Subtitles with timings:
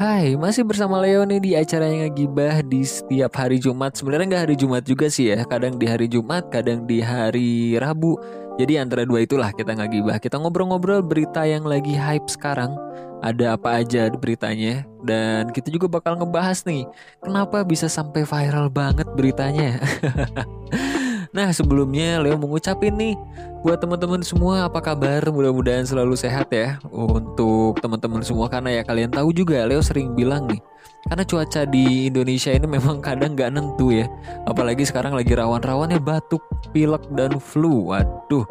[0.00, 4.00] Hai, masih bersama Leo nih di acara yang ngegibah di setiap hari Jumat.
[4.00, 8.16] Sebenarnya nggak hari Jumat juga sih ya, kadang di hari Jumat, kadang di hari Rabu.
[8.56, 10.16] Jadi antara dua itulah kita ngegibah.
[10.16, 12.72] Kita ngobrol-ngobrol berita yang lagi hype sekarang.
[13.20, 16.88] Ada apa aja beritanya dan kita juga bakal ngebahas nih
[17.20, 19.76] kenapa bisa sampai viral banget beritanya.
[21.30, 23.14] Nah sebelumnya Leo mengucapin nih
[23.62, 25.22] buat teman-teman semua apa kabar?
[25.30, 30.50] Mudah-mudahan selalu sehat ya untuk teman-teman semua karena ya kalian tahu juga Leo sering bilang
[30.50, 30.58] nih
[31.06, 34.10] karena cuaca di Indonesia ini memang kadang nggak nentu ya
[34.44, 36.42] apalagi sekarang lagi rawan-rawannya batuk,
[36.74, 37.94] pilek dan flu.
[37.94, 38.44] Waduh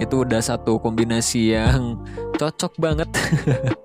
[0.00, 2.00] itu udah satu kombinasi yang
[2.40, 3.08] cocok banget.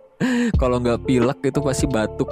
[0.62, 2.28] kalau nggak pilek itu pasti batuk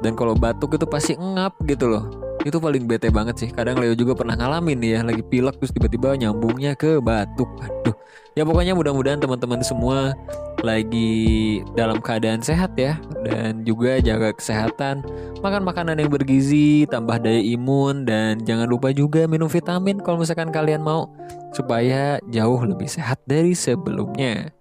[0.00, 3.50] dan kalau batuk itu pasti ngap gitu loh itu paling bete banget sih.
[3.52, 7.48] Kadang Leo juga pernah ngalamin ya lagi pilek terus tiba-tiba nyambungnya ke batuk.
[7.60, 7.96] Aduh.
[8.36, 10.14] Ya pokoknya mudah-mudahan teman-teman semua
[10.62, 15.02] lagi dalam keadaan sehat ya dan juga jaga kesehatan.
[15.42, 20.50] Makan makanan yang bergizi tambah daya imun dan jangan lupa juga minum vitamin kalau misalkan
[20.54, 21.10] kalian mau
[21.50, 24.54] supaya jauh lebih sehat dari sebelumnya.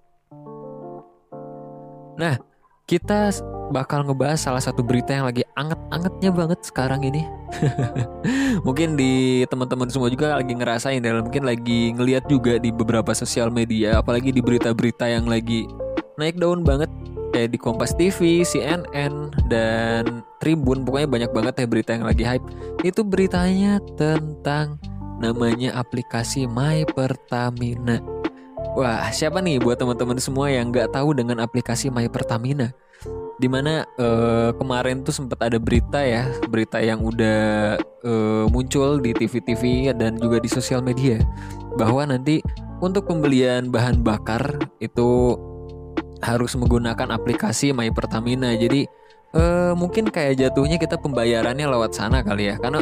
[2.18, 2.42] Nah
[2.90, 3.30] kita
[3.70, 7.24] bakal ngebahas salah satu berita yang lagi anget-angetnya banget sekarang ini.
[8.68, 13.52] mungkin di teman-teman semua juga lagi ngerasain dan mungkin lagi ngeliat juga di beberapa sosial
[13.52, 15.68] media, apalagi di berita-berita yang lagi
[16.18, 16.90] naik daun banget
[17.32, 20.88] kayak di Kompas TV, CNN dan Tribun.
[20.88, 22.46] Pokoknya banyak banget ya berita yang lagi hype.
[22.82, 24.80] Itu beritanya tentang
[25.20, 28.00] namanya aplikasi My Pertamina.
[28.78, 32.74] Wah, siapa nih buat teman-teman semua yang nggak tahu dengan aplikasi My Pertamina?
[33.38, 39.14] Di mana uh, kemarin tuh sempat ada berita ya berita yang udah uh, muncul di
[39.14, 41.22] TV-TV dan juga di sosial media
[41.78, 42.42] bahwa nanti
[42.82, 45.38] untuk pembelian bahan bakar itu
[46.26, 48.90] harus menggunakan aplikasi My Pertamina jadi
[49.36, 52.56] uh, mungkin kayak jatuhnya kita pembayarannya lewat sana kali ya.
[52.62, 52.82] Karena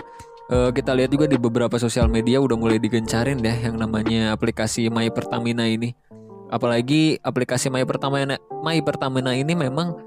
[0.52, 4.92] uh, kita lihat juga di beberapa sosial media udah mulai digencarin deh yang namanya aplikasi
[4.92, 5.96] My Pertamina ini
[6.50, 9.98] apalagi aplikasi My Pertamina My Pertamina ini memang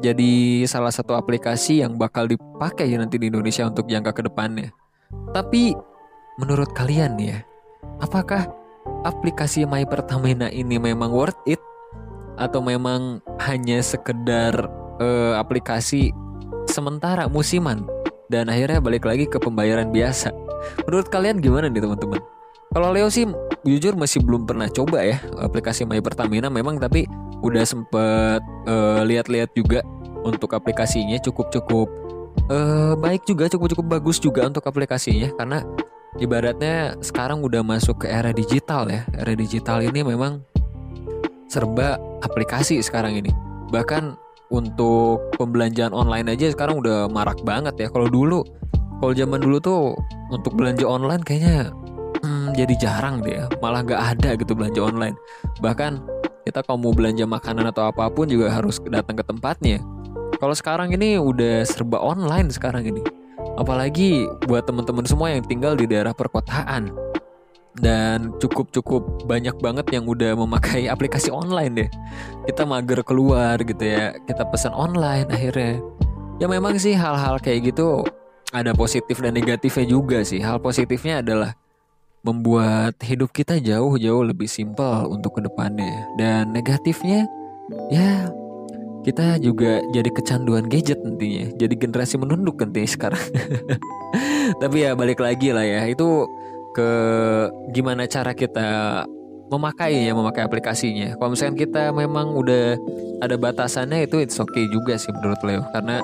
[0.00, 4.72] jadi salah satu aplikasi yang bakal dipakai ya nanti di Indonesia untuk jangka ke depannya.
[5.34, 5.76] Tapi
[6.40, 7.44] menurut kalian ya,
[8.00, 8.48] apakah
[9.04, 11.60] aplikasi My Pertamina ini memang worth it
[12.40, 14.56] atau memang hanya sekedar
[15.02, 16.16] uh, aplikasi
[16.64, 17.84] sementara musiman
[18.32, 20.32] dan akhirnya balik lagi ke pembayaran biasa?
[20.88, 22.20] Menurut kalian gimana nih teman-teman?
[22.70, 23.26] Kalau Leo sih
[23.66, 27.04] jujur masih belum pernah coba ya aplikasi My Pertamina memang tapi
[27.40, 29.84] udah sempet uh, lihat-lihat juga
[30.24, 31.88] untuk aplikasinya cukup-cukup
[32.52, 35.64] uh, baik juga cukup-cukup bagus juga untuk aplikasinya karena
[36.18, 39.06] ibaratnya sekarang udah masuk ke era digital ya.
[39.14, 40.42] Era digital ini memang
[41.46, 43.30] serba aplikasi sekarang ini.
[43.70, 44.18] Bahkan
[44.50, 47.88] untuk pembelanjaan online aja sekarang udah marak banget ya.
[47.92, 48.42] Kalau dulu
[48.98, 49.80] kalau zaman dulu tuh
[50.34, 51.70] untuk belanja online kayaknya
[52.54, 55.16] jadi jarang deh malah nggak ada gitu belanja online.
[55.58, 59.78] Bahkan kita kalau mau belanja makanan atau apa pun juga harus datang ke tempatnya.
[60.40, 63.04] Kalau sekarang ini udah serba online sekarang ini.
[63.60, 66.90] Apalagi buat teman-teman semua yang tinggal di daerah perkotaan.
[67.76, 71.90] Dan cukup-cukup banyak banget yang udah memakai aplikasi online deh.
[72.48, 75.78] Kita mager keluar gitu ya kita pesan online akhirnya.
[76.40, 78.00] Ya memang sih hal-hal kayak gitu
[78.50, 80.40] ada positif dan negatifnya juga sih.
[80.42, 81.54] Hal positifnya adalah
[82.20, 86.04] membuat hidup kita jauh-jauh lebih simpel untuk ke depannya.
[86.20, 87.24] Dan negatifnya,
[87.88, 88.28] ya
[89.00, 91.48] kita juga jadi kecanduan gadget nantinya.
[91.56, 93.24] Jadi generasi menunduk nantinya sekarang.
[94.60, 96.28] Tapi ya balik lagi lah ya, itu
[96.76, 96.90] ke
[97.72, 99.02] gimana cara kita
[99.50, 101.18] memakai ya memakai aplikasinya.
[101.18, 102.78] Kalau misalkan kita memang udah
[103.20, 105.98] ada batasannya itu it's okay juga sih menurut Leo karena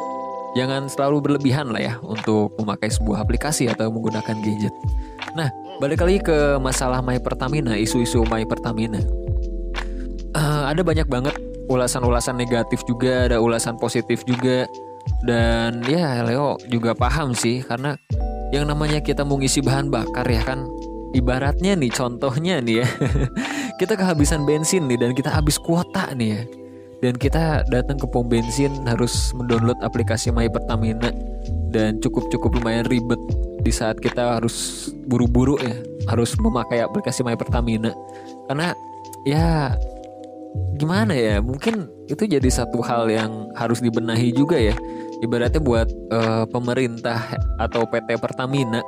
[0.56, 4.72] jangan selalu berlebihan lah ya untuk memakai sebuah aplikasi atau menggunakan gadget.
[5.36, 9.04] Nah, balik lagi ke masalah My Pertamina, isu-isu My Pertamina.
[10.32, 11.36] Uh, ada banyak banget
[11.68, 14.64] ulasan-ulasan negatif juga, ada ulasan positif juga.
[15.22, 17.94] Dan ya Leo juga paham sih karena
[18.50, 20.66] yang namanya kita mau ngisi bahan bakar ya kan
[21.14, 22.86] ibaratnya nih contohnya nih ya
[23.80, 26.42] kita kehabisan bensin nih dan kita habis kuota nih ya
[27.04, 31.12] dan kita datang ke pom bensin harus mendownload aplikasi My Pertamina.
[31.66, 33.20] Dan cukup-cukup lumayan ribet
[33.60, 35.76] di saat kita harus buru-buru ya
[36.08, 37.92] harus memakai aplikasi My Pertamina.
[38.48, 38.72] Karena
[39.28, 39.76] ya
[40.80, 44.72] gimana ya mungkin itu jadi satu hal yang harus dibenahi juga ya.
[45.20, 48.80] Ibaratnya buat uh, pemerintah atau PT Pertamina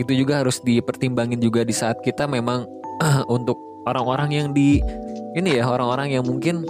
[0.00, 2.64] itu juga harus dipertimbangin juga di saat kita memang
[3.04, 4.80] uh, untuk orang-orang yang di
[5.38, 6.66] ini ya orang-orang yang mungkin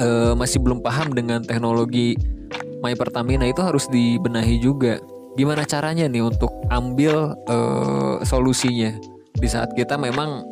[0.00, 2.16] uh, masih belum paham dengan teknologi
[2.80, 4.96] My Pertamina itu harus dibenahi juga.
[5.36, 8.96] Gimana caranya nih untuk ambil uh, solusinya?
[9.36, 10.44] Di saat kita memang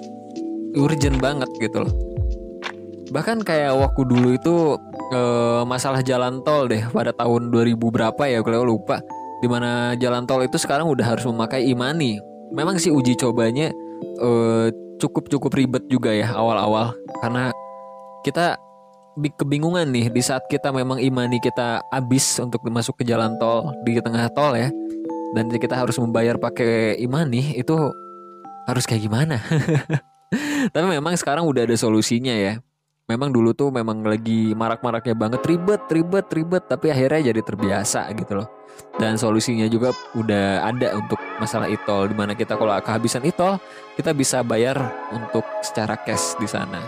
[0.77, 1.95] urgent banget gitu loh.
[3.09, 4.77] Bahkan kayak waktu dulu itu
[5.17, 9.01] uh, masalah jalan tol deh pada tahun 2000 berapa ya kalau lupa.
[9.41, 12.21] Di mana jalan tol itu sekarang udah harus memakai imani
[12.53, 13.73] memang sih uji cobanya
[14.21, 16.95] uh, cukup cukup ribet juga ya awal-awal.
[17.23, 17.55] Karena
[18.27, 18.59] kita
[19.19, 23.99] kebingungan nih di saat kita memang imani kita habis untuk masuk ke jalan tol di
[23.99, 24.71] tengah tol ya
[25.35, 27.75] dan kita harus membayar pakai imani itu
[28.69, 29.43] harus kayak gimana?
[30.75, 32.61] Tapi memang sekarang udah ada solusinya ya
[33.09, 38.45] memang dulu tuh memang lagi marak-maraknya banget ribet ribet ribet tapi akhirnya jadi terbiasa gitu
[38.45, 38.49] loh.
[39.01, 43.57] Dan solusinya juga udah ada untuk masalah e-tol di mana kita kalau kehabisan e-tol
[43.97, 44.77] kita bisa bayar
[45.11, 46.79] untuk secara cash di sana.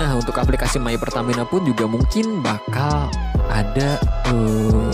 [0.00, 3.12] Nah untuk aplikasi My Pertamina pun juga mungkin bakal
[3.52, 4.00] ada
[4.32, 4.90] uh,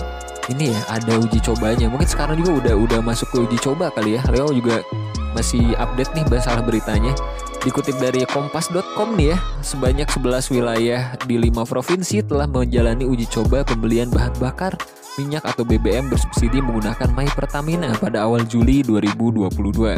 [0.50, 1.86] ini ya ada uji cobanya.
[1.86, 4.22] Mungkin sekarang juga udah udah masuk ke uji coba kali ya.
[4.34, 4.82] Leo juga
[5.30, 7.14] masih update nih masalah beritanya
[7.64, 13.64] Dikutip dari kompas.com nih ya, sebanyak 11 wilayah di 5 provinsi telah menjalani uji coba
[13.64, 14.76] pembelian bahan bakar
[15.16, 19.96] minyak atau BBM bersubsidi menggunakan My Pertamina pada awal Juli 2022.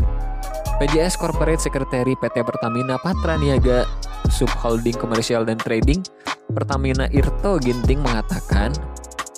[0.78, 3.82] PJS Corporate Secretary PT Pertamina Patra Niaga
[4.30, 6.06] Subholding Komersial dan Trading
[6.54, 8.70] Pertamina Irto Ginting mengatakan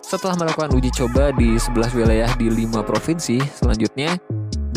[0.04, 4.20] setelah melakukan uji coba di 11 wilayah di 5 provinsi, selanjutnya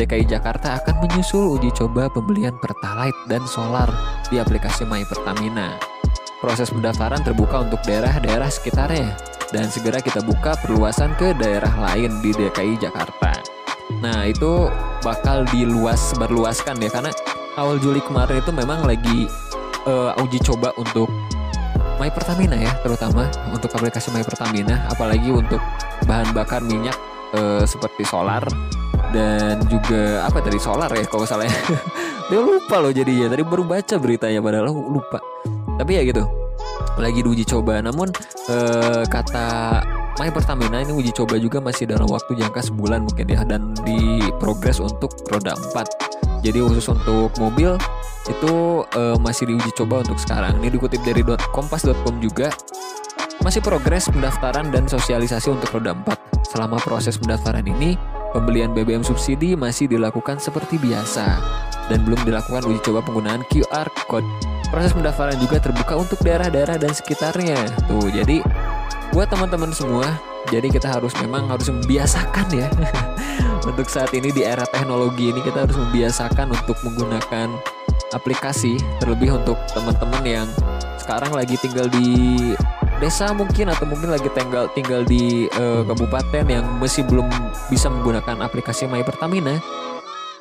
[0.01, 3.85] DKI Jakarta akan menyusul uji coba pembelian Pertalite dan solar
[4.33, 5.77] di aplikasi My Pertamina.
[6.41, 9.13] Proses pendaftaran terbuka untuk daerah-daerah sekitarnya
[9.53, 13.45] dan segera kita buka perluasan ke daerah lain di DKI Jakarta.
[14.01, 14.73] Nah, itu
[15.05, 17.13] bakal diluas sebarluaskan ya karena
[17.61, 19.29] awal Juli kemarin itu memang lagi
[19.85, 21.13] uh, uji coba untuk
[22.01, 25.61] My Pertamina ya, terutama untuk aplikasi My Pertamina, apalagi untuk
[26.09, 26.97] bahan bakar minyak
[27.37, 28.41] uh, seperti solar
[29.11, 31.55] dan juga apa tadi solar ya kalau salah ya.
[32.31, 35.19] Dia lupa loh jadinya tadi baru baca beritanya padahal lupa.
[35.77, 36.23] Tapi ya gitu
[36.99, 37.79] lagi diuji coba.
[37.83, 38.11] Namun
[38.51, 39.79] eh, kata
[40.19, 44.21] My Pertamina ini uji coba juga masih dalam waktu jangka sebulan mungkin ya dan di
[44.37, 47.77] progres untuk roda 4 jadi khusus untuk mobil
[48.29, 48.53] itu
[48.97, 50.57] eh, masih diuji coba untuk sekarang.
[50.61, 51.21] Ini dikutip dari
[51.53, 52.49] kompas.com juga.
[53.41, 57.97] Masih progres pendaftaran dan sosialisasi untuk roda 4 selama proses pendaftaran ini
[58.31, 61.39] Pembelian BBM subsidi masih dilakukan seperti biasa
[61.91, 64.27] dan belum dilakukan uji coba penggunaan QR code.
[64.71, 67.59] Proses pendaftaran juga terbuka untuk daerah-daerah dan sekitarnya.
[67.91, 68.39] Tuh, jadi
[69.11, 70.07] buat teman-teman semua,
[70.47, 72.71] jadi kita harus memang harus membiasakan ya.
[73.67, 77.51] untuk saat ini di era teknologi ini kita harus membiasakan untuk menggunakan
[78.15, 80.47] aplikasi terlebih untuk teman-teman yang
[80.99, 82.37] sekarang lagi tinggal di
[83.01, 87.25] desa mungkin atau mungkin lagi tinggal tinggal di uh, kabupaten yang masih belum
[87.73, 89.57] bisa menggunakan aplikasi My Pertamina,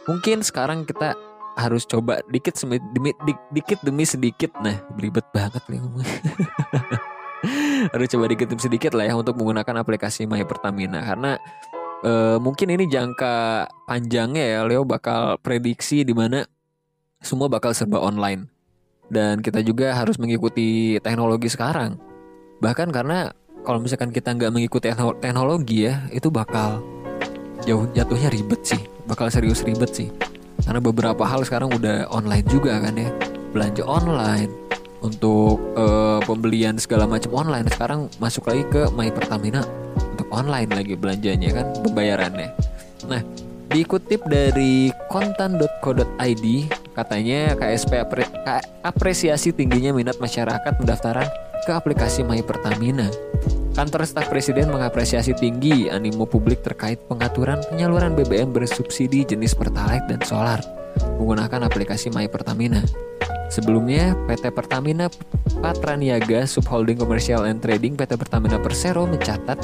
[0.05, 1.17] mungkin sekarang kita
[1.57, 2.61] harus coba dikit
[2.93, 4.53] demi, di, dikit demi sedikit.
[4.61, 6.05] Nah, belibet banget nih ngomong.
[7.97, 11.41] harus coba dikit demi sedikit lah ya untuk menggunakan aplikasi My Pertamina karena
[12.05, 16.45] uh, mungkin ini jangka panjangnya ya Leo bakal prediksi di mana
[17.25, 18.53] semua bakal serba online
[19.09, 22.10] dan kita juga harus mengikuti teknologi sekarang
[22.61, 23.33] bahkan karena
[23.65, 24.89] kalau misalkan kita nggak mengikuti
[25.21, 26.85] teknologi ya itu bakal
[27.65, 28.81] jauh jatuhnya ribet sih.
[29.09, 30.09] Bakal serius ribet sih.
[30.61, 33.11] Karena beberapa hal sekarang udah online juga kan ya.
[33.51, 34.53] Belanja online
[35.01, 37.67] untuk uh, pembelian segala macam online.
[37.73, 39.65] Sekarang masuk lagi ke My Pertamina
[39.97, 42.49] untuk online lagi belanjanya kan pembayarannya.
[43.09, 43.21] Nah
[43.71, 46.45] dikutip dari kontan.co.id
[46.91, 48.25] katanya KSP apre
[48.83, 53.09] apresiasi tingginya minat masyarakat pendaftaran ke aplikasi My Pertamina.
[53.77, 60.21] Kantor staf presiden mengapresiasi tinggi animo publik terkait pengaturan penyaluran BBM bersubsidi jenis Pertalite dan
[60.27, 60.61] solar
[61.17, 62.83] menggunakan aplikasi My Pertamina.
[63.51, 65.11] Sebelumnya, PT Pertamina
[65.59, 69.59] Patraniaga Subholding Commercial and Trading PT Pertamina Persero mencatat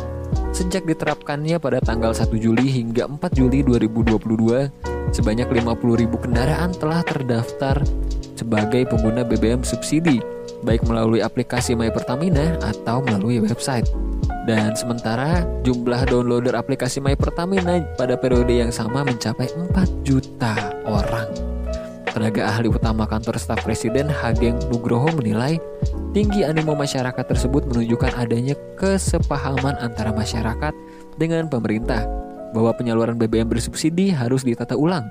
[0.50, 7.84] sejak diterapkannya pada tanggal 1 Juli hingga 4 Juli 2022, sebanyak 50.000 kendaraan telah terdaftar
[8.34, 10.35] sebagai pengguna BBM subsidi
[10.66, 13.86] baik melalui aplikasi My Pertamina atau melalui website.
[14.50, 21.30] Dan sementara jumlah downloader aplikasi My Pertamina pada periode yang sama mencapai 4 juta orang.
[22.10, 25.60] Tenaga ahli utama kantor staf presiden Hageng Nugroho menilai
[26.16, 30.72] tinggi animo masyarakat tersebut menunjukkan adanya kesepahaman antara masyarakat
[31.20, 32.08] dengan pemerintah
[32.56, 35.04] bahwa penyaluran BBM bersubsidi harus ditata ulang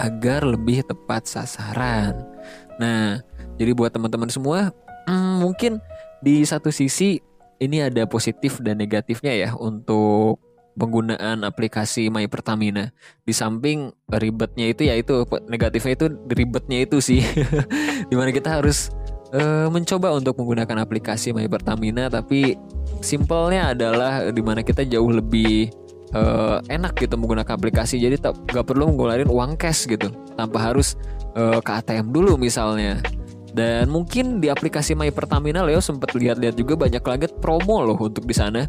[0.00, 2.24] agar lebih tepat sasaran.
[2.80, 3.20] Nah,
[3.56, 4.70] jadi buat teman-teman semua,
[5.08, 5.80] hmm, mungkin
[6.20, 7.20] di satu sisi
[7.56, 10.40] ini ada positif dan negatifnya ya untuk
[10.76, 12.92] penggunaan aplikasi My Pertamina.
[13.24, 17.24] Di samping ribetnya itu ya itu negatifnya itu ribetnya itu sih.
[18.12, 18.92] Di mana kita harus
[19.32, 22.60] uh, mencoba untuk menggunakan aplikasi My Pertamina tapi
[23.00, 25.72] simpelnya adalah di mana kita jauh lebih
[26.14, 30.94] uh, enak gitu menggunakan aplikasi jadi tak gak perlu ngeluarin uang cash gitu tanpa harus
[31.34, 33.00] uh, ke ATM dulu misalnya
[33.56, 38.28] dan mungkin di aplikasi My Pertamina Leo sempat lihat-lihat juga banyak banget promo loh untuk
[38.28, 38.68] di sana.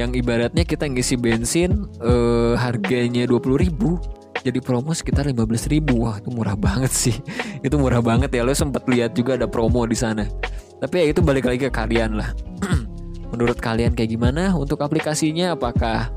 [0.00, 4.00] Yang ibaratnya kita ngisi bensin eh, harganya 20 ribu
[4.40, 6.08] jadi promo sekitar 15 ribu.
[6.08, 7.16] Wah itu murah banget sih.
[7.66, 10.28] Itu murah banget ya Lo sempat lihat juga ada promo di sana.
[10.80, 12.28] Tapi ya itu balik lagi ke kalian lah.
[13.32, 14.52] Menurut kalian kayak gimana?
[14.52, 16.12] Untuk aplikasinya Apakah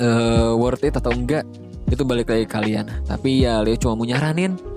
[0.00, 1.44] uh, worth it atau enggak?
[1.92, 2.88] Itu balik lagi ke kalian.
[3.04, 4.71] Tapi ya Leo cuma mau nyaranin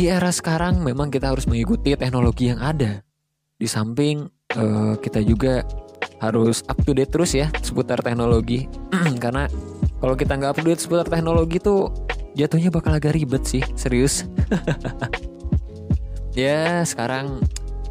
[0.00, 3.04] di era sekarang memang kita harus mengikuti teknologi yang ada.
[3.60, 4.24] Di samping
[4.56, 5.60] uh, kita juga
[6.24, 8.64] harus up to date terus ya seputar teknologi.
[9.22, 9.44] Karena
[10.00, 11.92] kalau kita nggak up to date seputar teknologi tuh
[12.32, 14.24] jatuhnya bakal agak ribet sih, serius.
[16.32, 17.44] ya sekarang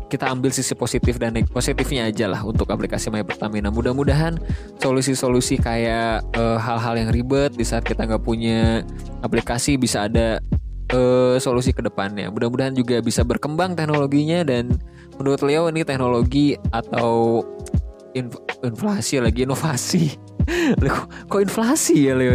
[0.10, 3.70] kita ambil sisi positif dan positifnya aja lah untuk aplikasi My Pertamina.
[3.70, 4.42] Mudah-mudahan
[4.82, 8.82] solusi-solusi kayak eh, hal-hal uh, yang ribet di saat kita nggak punya
[9.22, 10.42] aplikasi bisa ada
[10.93, 12.29] uh, solusi ke depannya.
[12.29, 14.74] Mudah-mudahan juga bisa berkembang teknologinya dan
[15.17, 17.43] menurut Leo ini teknologi atau
[18.17, 20.17] inf inflasi lagi inovasi.
[21.29, 22.34] Kok inflasi ya Leo?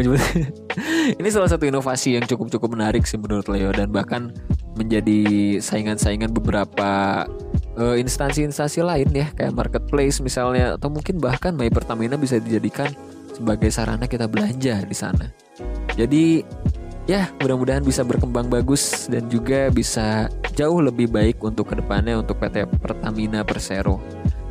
[1.20, 4.30] ini salah satu inovasi yang cukup cukup menarik sih menurut Leo dan bahkan
[4.74, 7.24] menjadi saingan-saingan beberapa
[7.78, 12.90] uh, instansi-instansi lain ya kayak marketplace misalnya atau mungkin bahkan My Pertamina bisa dijadikan
[13.34, 15.26] sebagai sarana kita belanja di sana.
[15.94, 16.42] Jadi
[17.04, 22.40] ya mudah-mudahan bisa berkembang bagus dan juga bisa jauh lebih baik untuk ke depannya untuk
[22.40, 24.00] PT Pertamina Persero.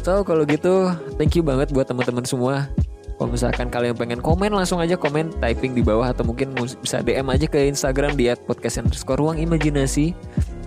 [0.03, 2.67] So kalau gitu thank you banget buat teman-teman semua.
[3.13, 7.29] Kalau misalkan kalian pengen komen langsung aja komen typing di bawah atau mungkin bisa DM
[7.29, 10.11] aja ke Instagram di podcast ruang imajinasi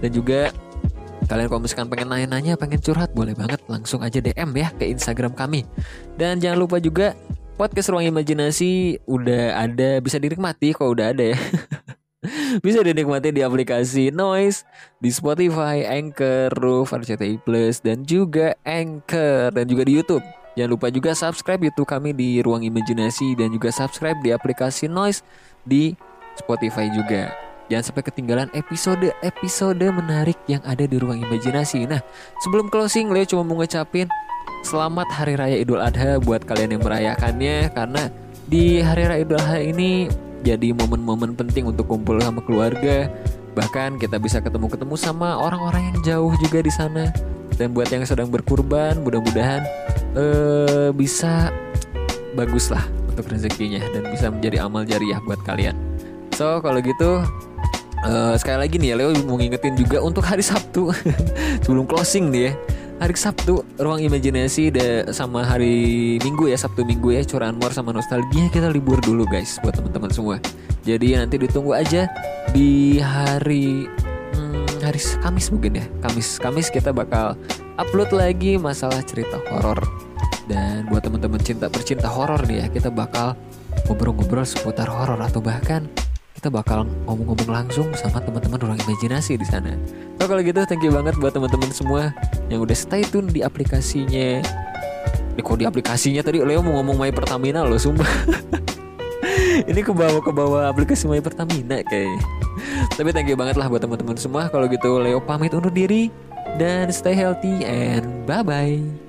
[0.01, 0.55] dan juga
[1.27, 5.35] kalian kalau misalkan pengen nanya-nanya pengen curhat boleh banget langsung aja DM ya ke Instagram
[5.35, 5.67] kami
[6.15, 7.19] dan jangan lupa juga
[7.59, 11.39] podcast ruang imajinasi udah ada bisa dinikmati kok udah ada ya
[12.65, 14.67] bisa dinikmati di aplikasi Noise,
[14.99, 20.25] di Spotify, Anchor, Roof, RCTI Plus, dan juga Anchor, dan juga di YouTube.
[20.57, 25.21] Jangan lupa juga subscribe YouTube kami di Ruang Imajinasi dan juga subscribe di aplikasi Noise
[25.69, 25.93] di
[26.41, 27.37] Spotify juga.
[27.67, 31.85] Jangan sampai ketinggalan episode-episode menarik yang ada di Ruang Imajinasi.
[31.85, 32.01] Nah,
[32.41, 34.07] sebelum closing, Leo cuma mau ngucapin
[34.63, 38.11] Selamat Hari Raya Idul Adha buat kalian yang merayakannya karena
[38.47, 40.11] di Hari Raya Idul Adha ini
[40.43, 43.09] jadi momen-momen penting untuk kumpul sama keluarga.
[43.57, 47.09] Bahkan kita bisa ketemu-ketemu sama orang-orang yang jauh juga di sana.
[47.57, 49.65] Dan buat yang sedang berkurban, mudah-mudahan
[50.13, 51.49] uh, bisa
[52.37, 55.73] bagus lah untuk rezekinya dan bisa menjadi amal jariah buat kalian.
[56.37, 57.25] So kalau gitu
[58.05, 60.93] uh, sekali lagi nih ya Leo mau ngingetin juga untuk hari Sabtu
[61.65, 67.13] sebelum closing nih ya hari Sabtu ruang imajinasi da, sama hari Minggu ya Sabtu Minggu
[67.13, 70.37] ya curanmor sama nostalgia kita libur dulu guys buat teman-teman semua.
[70.87, 72.09] Jadi nanti ditunggu aja
[72.57, 73.85] di hari
[74.33, 77.37] hmm, hari Kamis mungkin ya Kamis Kamis kita bakal
[77.77, 79.77] upload lagi masalah cerita horor
[80.49, 83.37] dan buat teman-teman cinta bercinta horor nih ya kita bakal
[83.91, 85.85] ngobrol-ngobrol seputar horor atau bahkan
[86.37, 89.73] kita bakal ngomong-ngomong langsung sama teman-teman ruang imajinasi di sana.
[90.21, 92.13] So kalau gitu thank you banget buat teman-teman semua
[92.53, 94.45] yang udah stay tune di aplikasinya.
[95.37, 98.09] Ini kok di aplikasinya tadi Leo mau ngomong My Pertamina loh sumpah.
[99.71, 102.21] Ini ke bawah ke bawah aplikasi My Pertamina kayaknya.
[102.93, 104.53] Tapi thank you banget lah buat teman-teman semua.
[104.53, 106.13] Kalau gitu Leo pamit undur diri
[106.61, 109.06] dan stay healthy and bye bye.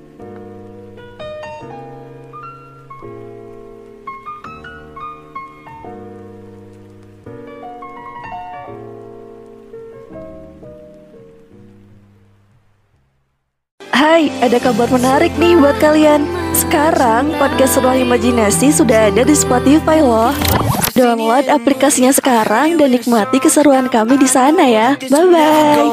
[14.18, 16.26] Hai, ada kabar menarik nih buat kalian.
[16.50, 20.34] Sekarang podcast Ruang Imajinasi sudah ada di Spotify loh.
[20.98, 24.98] Download aplikasinya sekarang dan nikmati keseruan kami di sana ya.
[25.14, 25.86] Bye bye.